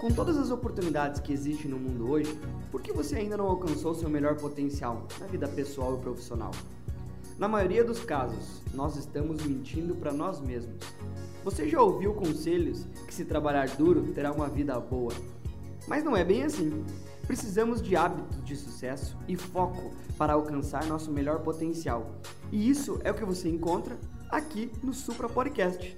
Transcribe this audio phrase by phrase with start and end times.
[0.00, 2.38] Com todas as oportunidades que existem no mundo hoje,
[2.70, 6.50] por que você ainda não alcançou seu melhor potencial na vida pessoal e profissional?
[7.38, 10.76] Na maioria dos casos, nós estamos mentindo para nós mesmos.
[11.44, 15.12] Você já ouviu conselhos que se trabalhar duro terá uma vida boa?
[15.86, 16.84] Mas não é bem assim.
[17.26, 22.20] Precisamos de hábitos de sucesso e foco para alcançar nosso melhor potencial.
[22.52, 23.96] E isso é o que você encontra
[24.30, 25.96] aqui no Supra Podcast.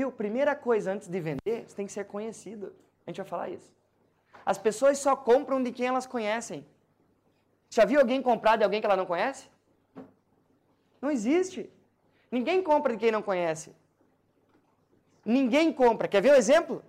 [0.00, 0.10] Viu?
[0.10, 2.74] Primeira coisa antes de vender, você tem que ser conhecido.
[3.04, 3.70] A gente vai falar isso.
[4.50, 6.66] As pessoas só compram de quem elas conhecem.
[7.68, 9.42] Já viu alguém comprar de alguém que ela não conhece?
[11.02, 11.70] Não existe.
[12.30, 13.76] Ninguém compra de quem não conhece.
[15.22, 16.08] Ninguém compra.
[16.08, 16.82] Quer ver o exemplo?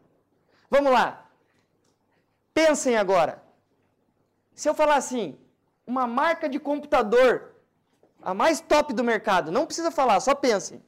[0.69, 1.07] Vamos lá.
[2.53, 3.43] Pensem agora.
[4.55, 5.37] Se eu falar assim,
[5.85, 7.55] uma marca de computador,
[8.21, 10.81] a mais top do mercado, não precisa falar, só pensem.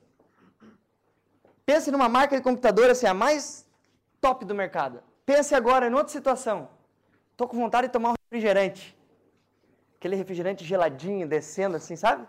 [1.66, 3.66] Pense numa marca de computador assim, a mais
[4.20, 5.02] top do mercado.
[5.26, 6.70] Pense agora em outra situação.
[7.32, 8.98] Estou com vontade de tomar um refrigerante.
[9.96, 12.28] Aquele refrigerante geladinho, descendo assim, sabe?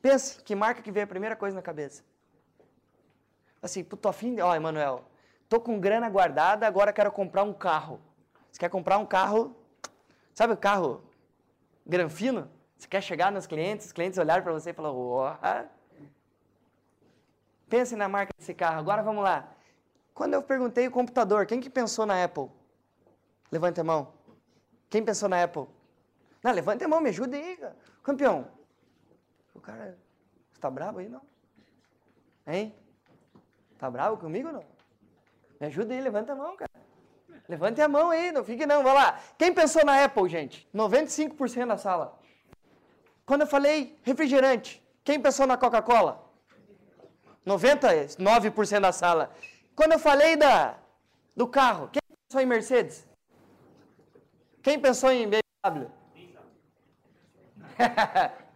[0.00, 2.04] Pense, que marca que veio a primeira coisa na cabeça?
[3.60, 5.04] Assim, tô afim, ó, Emanuel,
[5.48, 8.00] tô com grana guardada, agora quero comprar um carro.
[8.50, 9.56] Você quer comprar um carro,
[10.32, 11.02] sabe o carro
[11.84, 12.48] granfino?
[12.78, 15.36] Você quer chegar nos clientes, os clientes olharem para você e falar, ó,
[17.68, 18.78] Pense na marca desse carro.
[18.78, 19.52] Agora vamos lá.
[20.14, 22.48] Quando eu perguntei o computador, quem que pensou na Apple?
[23.50, 24.14] Levante a mão.
[24.88, 25.66] Quem pensou na Apple?
[26.42, 27.58] Não, levante a mão, me ajude aí,
[28.02, 28.48] campeão.
[29.54, 29.98] O cara,
[30.52, 31.20] você tá bravo aí, não?
[32.46, 32.74] Hein?
[33.78, 34.64] Tá bravo comigo não?
[35.60, 36.70] Me ajuda aí, levanta a mão, cara.
[37.48, 39.20] Levante a mão aí, não fique não, vai lá.
[39.38, 40.68] Quem pensou na Apple, gente?
[40.74, 42.18] 95% da sala.
[43.24, 46.25] Quando eu falei refrigerante, quem pensou na Coca-Cola?
[47.46, 49.30] 99% da sala.
[49.74, 50.76] Quando eu falei da,
[51.34, 53.06] do carro, quem pensou em Mercedes?
[54.62, 55.90] Quem pensou em BMW?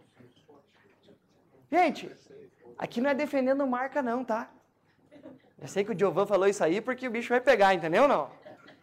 [1.71, 2.11] Gente,
[2.77, 4.49] aqui não é defendendo marca não, tá?
[5.57, 8.29] Eu sei que o Giovan falou isso aí porque o bicho vai pegar, entendeu não?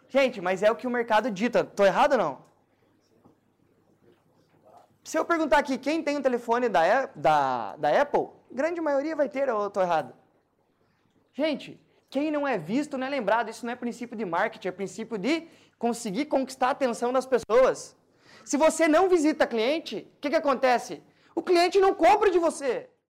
[0.09, 1.65] Gente, mas é o que o mercado dita.
[1.65, 2.48] Tô errado ou não?
[5.09, 9.27] Se eu perguntar aqui quem tem um telefone da, da, da Apple, grande maioria vai
[9.27, 10.13] ter, ou eu tô errado?
[11.33, 11.81] Gente,
[12.11, 13.49] quem não é visto não é lembrado.
[13.49, 15.49] Isso não é princípio de marketing, é princípio de
[15.79, 17.97] conseguir conquistar a atenção das pessoas.
[18.45, 21.03] Se você não visita cliente, o que, que acontece?
[21.35, 22.91] O cliente não compra de você.